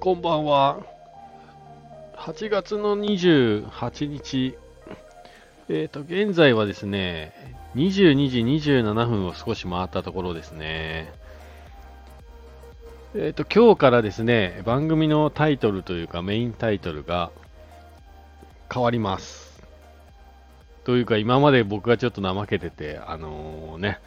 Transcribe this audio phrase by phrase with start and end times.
[0.00, 0.80] こんばんは。
[2.14, 4.56] 8月の28日、
[5.68, 7.34] えっ、と、現在はですね、
[7.74, 11.12] 22時27分を少し回ったところですね。
[13.14, 17.30] えっ、と、今日からですね、番組のタイトルというかメインタイトルが
[18.72, 19.62] 変わります。
[20.84, 24.00] というか、今まで僕がちょっと怠けてて、あのね、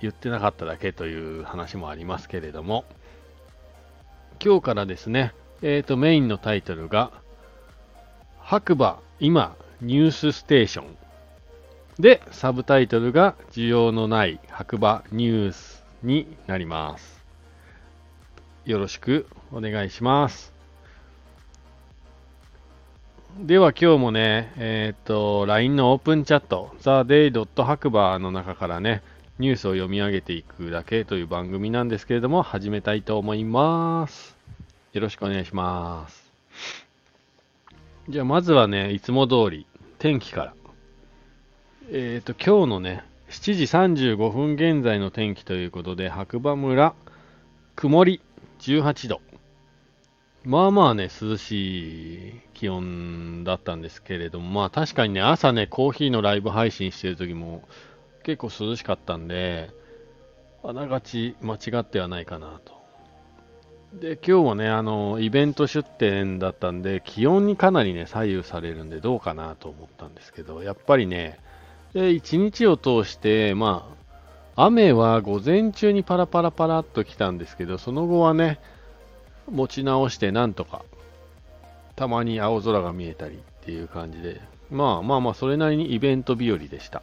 [0.00, 2.84] 言ってなかっただけという話もありますけれども、
[4.42, 7.10] 今日からですね、えっ、と、メインのタイトルが、
[8.38, 10.96] 白馬今ニュースステーション。
[11.98, 17.22] で、サブタイトルが、需要のない白馬ニュースになります。
[18.64, 20.50] よろしくお願いします。
[23.38, 27.62] では今日もね、えっ、と、LINE のオープンチャット、theday.
[27.62, 29.02] 白馬の中からね、
[29.38, 34.39] ニュースを読み上げていくだけという番組なんですけれども、始めたいと思います。
[34.92, 36.32] よろしくお願いします。
[38.08, 39.66] じゃあまずはね、いつも通り、
[39.98, 40.54] 天気から。
[41.92, 43.54] えっ、と、今日のね、7
[43.94, 46.94] 時35分現在の天気ということで、白馬村、
[47.76, 48.20] 曇り、
[48.58, 49.20] 18度。
[50.42, 57.62] まあまあね、涼しい気温だったんですけれども、まあ確かにね、朝ね、コーヒーのライブ配信してる時も
[58.24, 59.70] 結構涼しかったんで、
[60.64, 62.79] あながち間違ってはないかなと。
[63.92, 71.40] で、今日もね、あの、イベント出店だったんで、気温にかなりね、左右されるんでどうかなと思ったんですけど、やっぱりね、
[71.92, 73.92] で一日を通して、ま
[74.56, 78.60] あ、雨は午前中にパラパラパラっと来たんですけど、その後はね、
[79.50, 80.84] 持ち直してなんとか、
[81.96, 87.02] たまに青空が見えたりっていう感じで、まあまあまあ、それなりにイベント日和でした。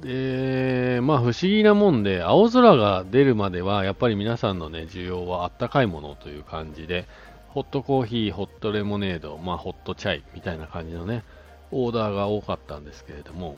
[0.00, 7.06] で、まあ不思議なもんで、青空が出るまでは、やっぱり皆さんのね、需要はあったかいものという感じで、
[7.48, 11.24] ホットコーヒー、ホットレモネード、まあホットチャイみたいな感じのね、
[11.70, 13.56] オーダーが多かったんですけれども、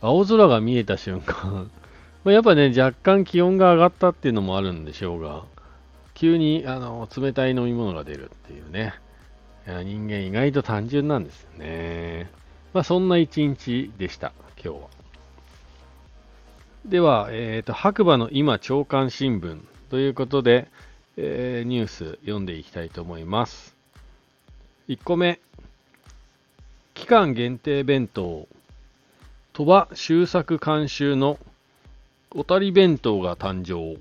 [0.00, 1.70] 青空が見えた瞬間、
[2.24, 5.44] まやっぱね、若干気温が上がったっていうのもあるんでしょうが、
[6.14, 8.94] 急にあの冷たい飲み物が出るっていうね、
[9.66, 12.30] いや人間意外と単純なんですよね。
[12.72, 14.32] まあそんな一日でした、
[14.62, 14.95] 今日は。
[16.88, 19.58] では、えーと、白馬の今朝刊新聞
[19.90, 20.68] ということで、
[21.16, 23.74] えーニュース読んでいきたいと思います。
[24.86, 25.40] 1個目、
[26.94, 28.46] 期間限定弁当、
[29.52, 31.40] 鳥羽周作監修の
[32.30, 33.98] おたり弁当が誕生。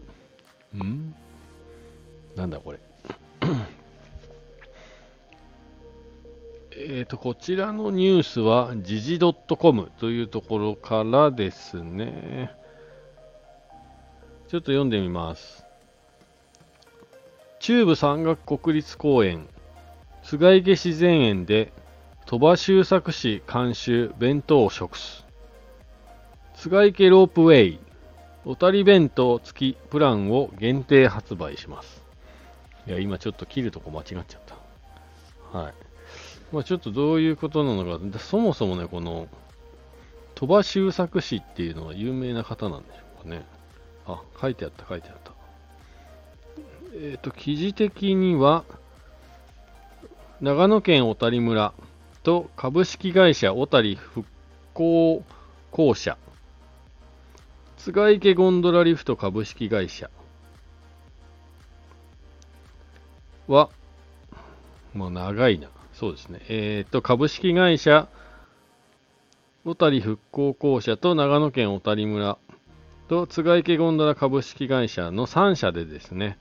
[0.78, 1.16] ん？
[2.36, 2.80] なんだこれ。
[6.78, 12.64] えーと、こちらのニュースは、時事 .com というところからですね。
[14.48, 15.66] ちょっと読んでみます。
[17.60, 19.48] 中部山岳国立公園、
[20.22, 21.74] 菅池自然園で、
[22.28, 25.26] 鳥羽周作市監修弁当を食す。
[26.54, 27.80] 菅池ロープウェイ、
[28.46, 32.04] おたり弁当付きプランを限定発売します。
[32.86, 34.42] いや、今ちょっと切るとこ間違っちゃっ
[35.52, 35.58] た。
[35.58, 35.74] はい。
[36.52, 39.28] まあちょっとどういうことなのか、そもそもね、この、
[40.36, 43.55] 鳥羽周作氏っていうのは有名な方なんでしょうかね。
[44.08, 45.32] あ、書いてあった、書いてあった。
[46.96, 48.64] えっ、と、記事的には、
[50.42, 51.74] 長野県小谷村
[52.24, 54.28] と株式会社小谷復
[54.74, 55.24] 興
[55.72, 56.18] 公社、
[57.78, 60.10] 菅池ゴンドラリフト株式会社
[63.48, 63.70] は、
[64.94, 65.70] もう長いな。
[65.94, 66.42] そうですね。
[66.50, 68.08] えっ、と、株式会社
[69.66, 72.38] 小谷復興公社と長野県小谷村
[73.08, 76.40] と津池ゴンドラ株式会社の3社でですね、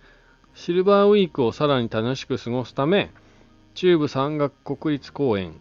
[0.54, 3.10] シルバーウィークをさらに楽しく過ごすため、
[3.74, 5.60] 中部山岳国立公園、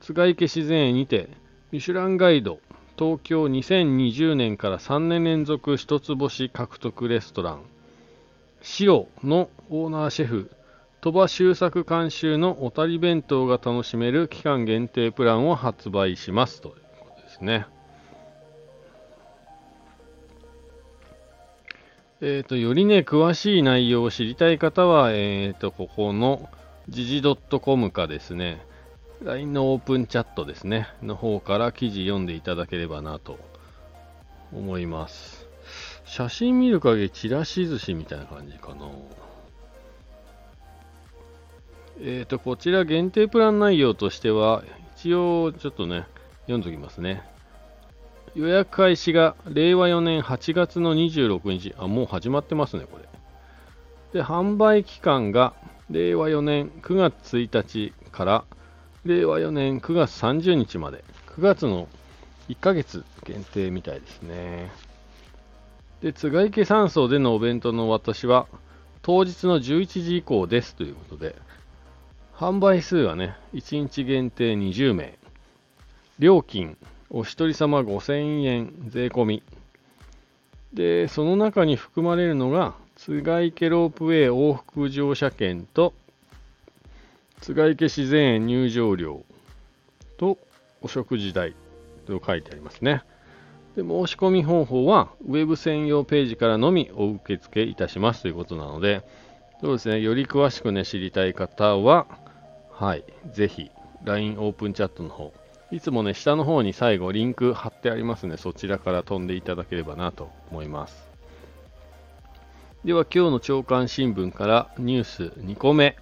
[0.00, 1.28] 津池自然園にて、
[1.72, 2.60] ミシュランガイド、
[2.98, 7.62] 東京2020年から3年連続一つ星獲得レストラン、
[8.62, 10.50] シロのオーナーシェフ、
[11.02, 17.66] 鳥羽周作監修のおたり弁当が楽しめる期間限定プランを発売しますということですね。
[22.22, 26.50] えっ、と、よりね、詳しい内容を知りたい方は、えっ、と、ここの
[26.90, 28.60] 時事 .com かですね、
[29.22, 33.38] LINE のオープンチャットですね、の方から記事読んでいただければなと
[34.52, 35.48] 思います。
[36.04, 38.86] 写真見る限り、ちらし寿司みたいな感じかな。
[42.02, 44.62] えっ、と、こちら限定プラン内容としては、
[44.94, 46.04] 一応ちょっとね、
[46.42, 47.22] 読んどきますね。
[48.34, 51.74] 予約開始が令和4年8月の26日。
[51.78, 53.08] あ、もう始まってますね、これ。
[54.12, 55.54] で、販売期間が
[55.90, 58.44] 令和4年9月1日から
[59.04, 61.02] 令和4年9月30日まで、
[61.36, 61.88] 9月の
[62.48, 64.70] 1ヶ月限定みたいですね。
[66.00, 68.46] で、津賀池山荘でのお弁当の私は、
[69.02, 71.34] 当日の11時以降ですということで、
[72.34, 75.18] 販売数はね、1日限定20名。
[76.18, 76.76] 料金、
[77.10, 79.42] お一人様5000円税込み。
[80.72, 85.92] で、その中に含まれるのが、津賀池ロープウェイ往復乗車券と、
[87.40, 89.24] 津賀池自然園入場料
[90.18, 90.38] と
[90.82, 91.54] お食事代
[92.06, 93.02] と書いてありますね。
[93.74, 99.02] で申し込み方法は、ウェブ専用ページからのみお受け付けいたしますということなので、
[99.60, 102.06] そうですね、より詳しくね、知りたい方は、
[102.70, 103.70] はい、ぜひ、
[104.04, 105.32] LINE オープンチャットの方、
[105.72, 111.08] いつもね、下の方に最後リンク貼ってありますので、そちらから飛んでいただければなと思います。
[112.84, 115.96] では、今日の朝刊新聞からニュース2個目。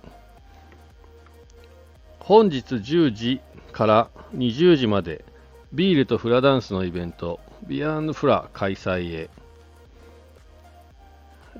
[2.20, 3.40] 本日10時
[3.72, 5.24] から20時まで、
[5.72, 9.30] ビールとフラダンスのイベント、ビアンドフラ開催へ。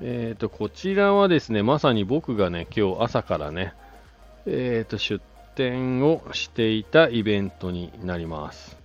[0.01, 3.73] えっ、ー、と、こちらはですね、まさに僕がね、今日朝からね、
[4.47, 5.21] えっ、ー、と、出
[5.59, 8.77] 展をしていたイベントになります。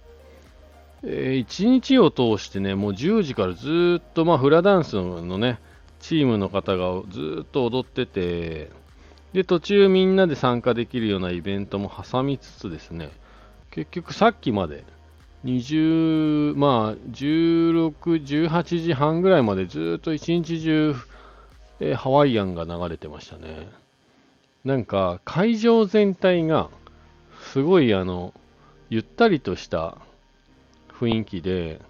[1.04, 5.60] えー、1日を通してね、もう10時からずっと、まあ、フラダンスのね、
[6.00, 8.70] チームの方がずっと踊ってて、
[9.32, 13.10] で、途中みんなで参加できるようなイベントも挟みつつですね、
[13.70, 14.82] 結局さっきまで
[15.44, 17.92] 20、まあ、16、
[18.50, 20.96] 18時半ぐらいまでずっと一日中、
[21.78, 23.83] えー、ハワイアンが流れてましたね。
[24.64, 26.70] なんか、会場全体が、
[27.52, 28.32] すごい、あの、
[28.88, 29.98] ゆったりとした
[30.88, 31.82] 雰囲気で、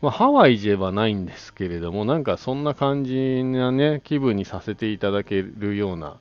[0.00, 6.18] まあ、ハワイではないんですけれども、なんかそんな感じなね、気分にさせていただけるような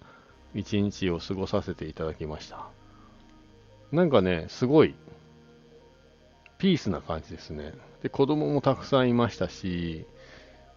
[0.54, 2.68] 一日を過ごさせていただきました。
[3.92, 4.96] なんかね、すごい、
[6.58, 7.74] ピースな感じですね。
[8.02, 10.06] で、子供もたくさんいましたし、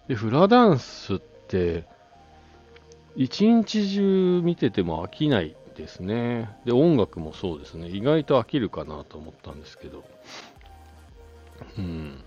[0.07, 1.85] で、フラダンスって、
[3.17, 6.51] 一日中見てても飽きないですね。
[6.65, 7.89] で、音楽もそうですね。
[7.89, 10.05] 意外と飽きるかなと思ったんですけど。
[11.79, 12.23] うん。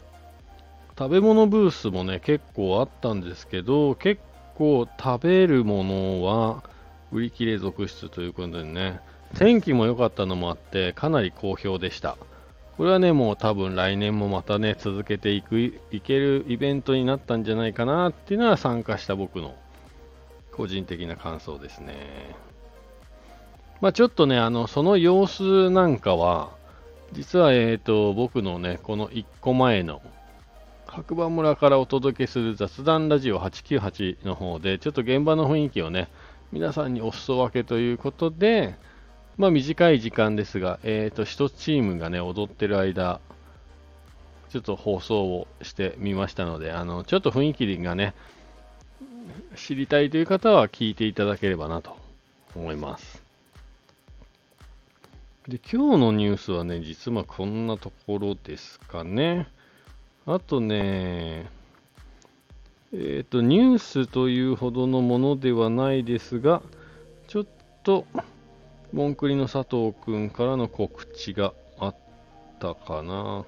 [0.98, 4.22] 食べ物ブースもね、結構あったんですけど、結
[4.56, 6.64] 構食べるものは
[7.12, 9.00] 売り切れ続出ということでね、
[9.38, 12.18] 天気も良かったのもあって、かなり好評でした。
[12.78, 15.60] これはね、もう多分来年もまたね、続けていく、
[15.92, 19.54] いけるイベントになったんじゃないかなっていうのは参加した僕の
[20.60, 21.96] 個人的な感想ですね。
[23.80, 26.50] まあちょっとね、あの、その様子なんかは、
[27.14, 30.02] 実は、えっ、と、僕のね、この1個前の、
[30.86, 36.10] 白馬村からお届けする雑談ラジオ898の方で、ちょっと現場の雰囲気をね、
[36.52, 38.76] 皆さんにお裾分けということで、
[39.38, 43.22] まあ短い時間ですが、えっ、と、一チームがね、踊ってる間、
[44.50, 48.14] ちょっと放送をしてみましたので、あの、ちょっと雰囲気がね、
[49.56, 51.98] 知りたいという方は聞いていただければなと
[52.56, 53.24] 思います。
[55.48, 59.48] で、今日のニュースはね、実はこんなところですかね。
[60.26, 61.50] あとね、
[62.94, 66.62] えっ、ー、と、ニュースというほどのものではないですが、
[67.28, 67.46] ちょっ
[67.84, 68.06] と、
[68.94, 71.96] モンクリの佐藤くんからの告知があっ
[72.60, 73.46] たかな。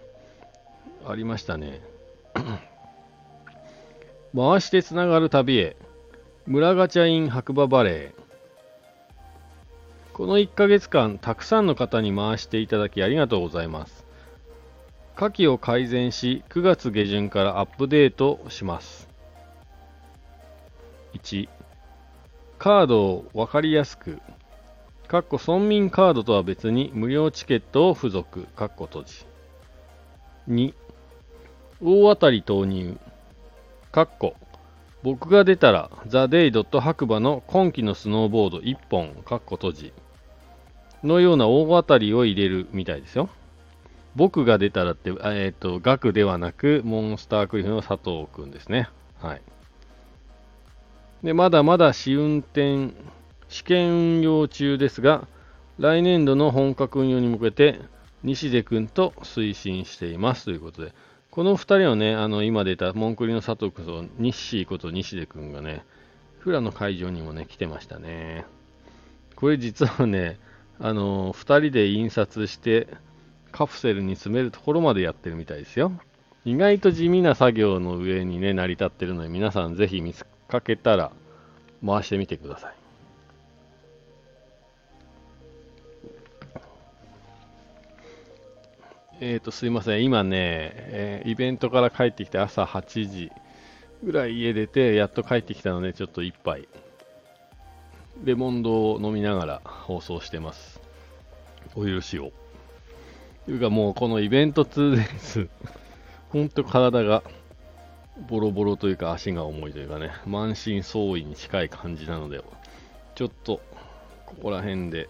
[1.07, 1.81] ありましたね。
[4.33, 5.75] 回してつながる旅へ。
[6.45, 8.21] 村ガチャイン白馬バレー。
[10.13, 14.05] この1ヶ月間、たくさんの方に回していただきありがとうございます。
[15.17, 19.09] 下記を改善し、9月下旬からアップデートします。
[21.13, 21.49] 1、
[22.57, 24.21] カードをわかりやすく、
[25.09, 29.25] かっこ村民カードとは別に無料チケットを付属、かっこ閉じ。
[30.47, 30.73] 2、
[31.83, 32.97] 大当たり投入、
[33.91, 34.35] かっこ
[35.03, 39.93] 僕が出たら、ザ・デイ・ドット白馬の今季のスノーボード1本、かっこ閉じ、
[41.03, 43.29] のような大当たりを入れるみたいですよ。
[44.15, 48.89] 僕が出たらって、えっ、ー、と、額ではなく、モンスタークリフの佐藤くんですね。
[49.19, 49.41] はい。
[51.23, 52.91] で、まだまだ試運転
[53.51, 55.27] 試験運用中ですが、
[55.77, 57.79] 来年度の本格運用に向けて、
[58.23, 60.93] 西出君と推進していますということで、
[61.31, 65.85] この2人はね、あの今出たモンクリの佐藤君と西こと西出君がね、
[66.39, 68.45] フラの会場にもね、来てましたね。
[69.37, 70.37] これ実はね、
[70.77, 72.89] あの2人で印刷して
[73.53, 75.93] カプセルに詰めるところまでやってるみたいですよ。
[76.43, 81.13] 意外と地味な作業の上にね、成り立ってるので、皆さんぜひ見つかけたら
[81.85, 82.80] 回してみてください。
[89.23, 90.03] えっ、ー、と、すいません。
[90.03, 93.31] 今ね、えー、イベントから帰ってきて朝8時
[94.03, 96.67] ぐらい家出て、やっと帰ってきたので、ちょっと一杯、
[98.23, 100.81] レモンドを飲みながら放送してます。
[101.75, 102.31] お許しを。
[103.45, 105.49] というかもうこのイベント 2days
[106.29, 107.21] ほんと体が
[108.27, 112.41] ボロボロというか足が重いというかね、満身創痍に近い感じなので、
[113.13, 113.61] ちょっと
[114.25, 115.09] ここら辺で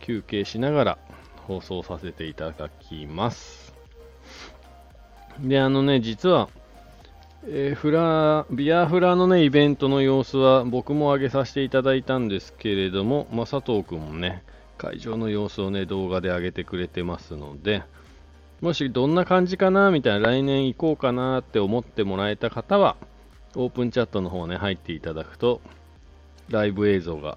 [0.00, 0.98] 休憩しながら
[1.46, 3.74] 放送させていただきます。
[5.40, 6.48] で、あのね、実は、
[7.46, 14.42] えー、フラビアフラのね、イベントの様子は僕も上げさせていただいたんですけれども、まあ、佐藤君もね、
[14.78, 17.82] 会場の様子をね、動画で上げてくれてますので、
[18.60, 22.96] もしどんな感じかなみたいな、来年行こうかなって思ってもらえた方は、
[23.56, 25.60] オープンチャットの方ね、入っていただくと、
[26.48, 27.36] ライブ映像が、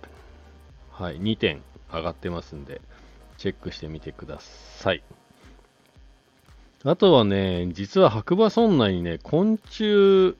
[0.92, 1.62] はい、2点
[1.92, 2.82] 上がってますんで、
[3.38, 5.04] チェックしてみてください。
[6.84, 10.36] あとはね、実は白馬村内にね、昆虫、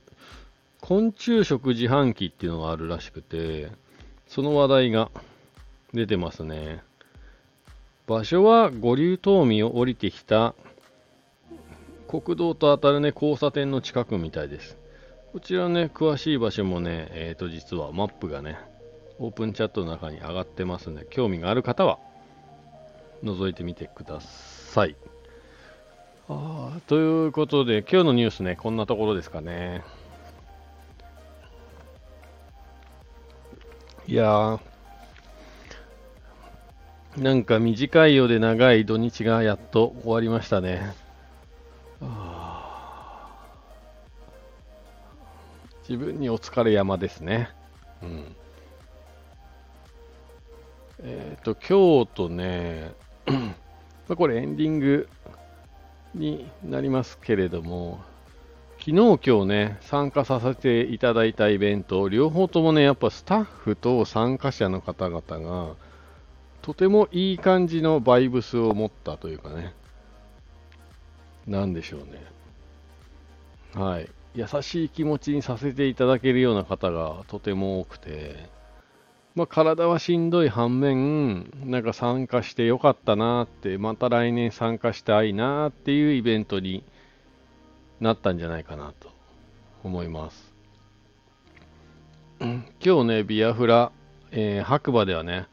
[0.80, 3.70] 昆虫食自販機っていうのがあるらしくて、
[4.26, 5.10] その話題が
[5.92, 6.82] 出てますね。
[8.06, 10.54] 場所は五竜東を降りてきた
[12.08, 14.78] 国道と当たるね、交差点の近くみたいです。
[15.32, 18.58] こちらね、詳しい場所もね、えっ、ー、と、実はマップがね、
[19.18, 21.98] オープンチャットの中に上がってますんで、興味がある方は、
[23.22, 24.96] 覗いてみてください。
[26.86, 29.82] ということで、今日のニュースね、こんなところですかね。
[34.06, 34.60] いやー、
[37.16, 40.94] なんか短いようで長い土日がやっと終わりましたね。
[45.88, 47.48] 自分にお疲れ山ですね。
[48.02, 48.36] うん。
[51.02, 52.92] えっ、ー、と、京都ね、
[54.08, 55.08] これエンディング
[56.14, 58.00] になりますけれども、
[58.78, 65.74] 昨日今日ね、参加させていただいたイベント、両方ともね、やっぱスタッフと参加者の方々が、
[66.62, 69.74] とてもいい感じのバイブスを持ったというかね、
[71.46, 72.24] なんでしょうね。
[73.74, 74.08] はい。
[74.34, 78.48] 優しい気持ちにさせていただけるような方がとても多くて、
[79.38, 86.82] まあ、体はしんどい反面、なんか参加してよかったなって、また来年参加したいなっていうイベントに
[88.00, 89.12] なったんじゃないかなと
[89.84, 90.52] 思います。
[92.40, 93.92] 今日ね、ビアフラ、
[94.32, 95.46] えー、白馬ではね、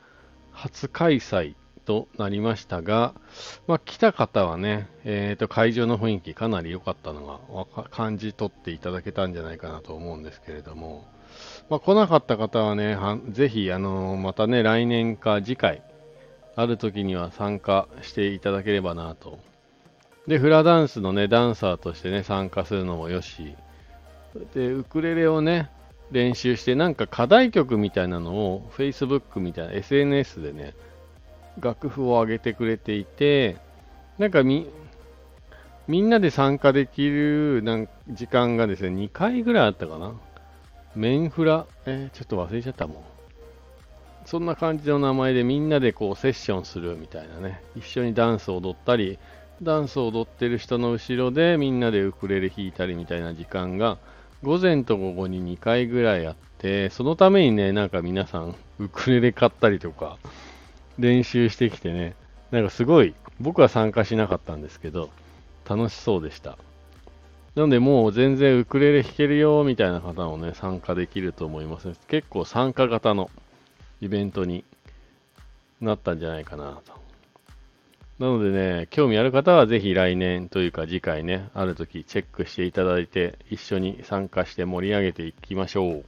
[0.51, 1.53] 初開催
[1.85, 3.13] となりましたが、
[3.67, 7.39] まあ、来た方はね、えー、と会場の雰囲気かなり良かったの
[7.75, 11.05] が感じ取っていただけたんじゃないかなと思うんですけれども、
[11.69, 15.81] まあ、来なかった方はね、はぜひ、あのー、またね、来年か次回、
[16.55, 19.39] ある時には参加していただければなと。
[20.27, 23.55] で、フラダンスのね、ダンサーとしてね、参加するのもよし、
[24.53, 25.69] で、ウクレレをね、
[26.11, 30.75] 練習して、なんか課題曲みたいなのを Facebook みたいな SNS でね、
[31.59, 33.57] 楽譜を上げてくれていて、
[34.17, 34.67] なんかみ、
[35.87, 40.13] みんなで参加できるなん時間がですね、2回ぐらいあったかな。
[40.95, 43.03] メンフラ、えー、ちょっと忘れちゃったもん。
[44.25, 47.61] そんな感じの名前でみんなでこうセッションするみたいなね。
[47.75, 49.19] 一緒にダンスを踊ったり、
[49.61, 53.97] ダンスを踊ってる人の後ろでみんなでウクレレ弾いたりみたいな時間が
[54.45, 60.17] 午前と午後に2回ぐらいあって、そのためにね、なんか皆さん、ウクレレ買ったりとか、
[60.99, 62.15] 練習してきてね、
[62.51, 65.09] なんかすごい、僕は参加しなかったんですけど、
[65.67, 66.57] 楽しそうでした。
[67.55, 71.95] なのでもう全然ウクレレ弾けるよみたいな方もね、参加できると思いますね。
[72.09, 73.29] 結構参加型の
[74.01, 74.65] イベントに
[75.79, 76.93] なったんじゃないかなと。
[78.19, 86.05] なのでね、興味ある方はぜひ来年というか次回ね、ある時チェックしていただいて、一緒に参加して盛り上げていきましょう。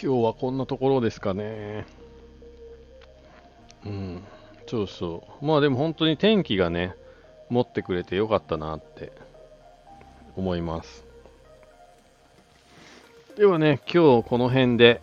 [0.00, 1.84] 今日はこんなところですかね。
[3.84, 4.22] うん、
[4.68, 5.44] そうそう。
[5.44, 6.94] まあでも本当に天気がね、
[7.48, 9.12] 持ってくれてよかったなって
[10.36, 11.04] 思います。
[13.36, 15.00] ではね、今日この辺で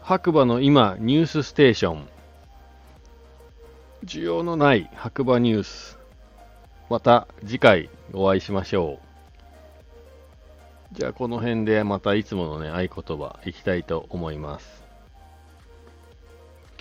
[0.00, 2.08] 白馬の今ニュースステーション。
[4.04, 5.98] 需要のない白馬ニュース。
[6.90, 8.98] また次回お会いしましょ
[10.92, 10.96] う。
[10.98, 14.82] じゃあこの辺でまたいつものね合言葉いきたいと思います。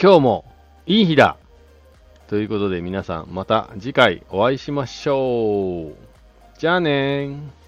[0.01, 0.45] 今日も
[0.87, 1.37] いい日だ。
[2.31, 5.95] ということで皆さんまた次回お会いしましょう。
[6.57, 7.60] じゃあねー。